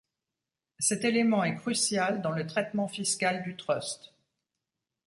Cet 0.79 1.03
élément 1.05 1.43
est 1.43 1.53
crucial 1.57 2.23
dans 2.23 2.31
le 2.31 2.47
traitement 2.47 2.87
fiscal 2.87 3.43
du 3.43 3.55
trust. 3.55 4.15